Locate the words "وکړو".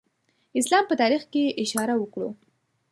1.97-2.29